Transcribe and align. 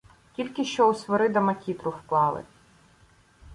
—Тільки 0.35 0.65
що 0.65 0.89
у 0.89 0.93
Свирида 0.93 1.41
макітру 1.41 1.91
вклали. 1.91 2.43